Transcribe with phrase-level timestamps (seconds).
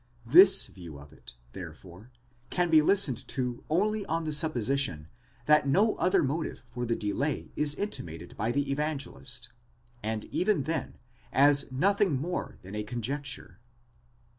[0.25, 2.09] This view of it, therefore,
[2.49, 5.09] can be listened to only on the supposition
[5.45, 9.49] that no other motive for the delay is intimated by the Evange' list,
[10.01, 10.97] and even then
[11.31, 13.59] as nothing more than a conjecture.